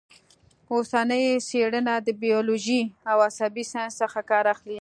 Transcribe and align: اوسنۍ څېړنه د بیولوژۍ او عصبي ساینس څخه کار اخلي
اوسنۍ 0.73 1.23
څېړنه 1.47 1.95
د 2.01 2.07
بیولوژۍ 2.23 2.81
او 3.09 3.17
عصبي 3.27 3.63
ساینس 3.71 3.93
څخه 4.01 4.19
کار 4.29 4.45
اخلي 4.53 4.77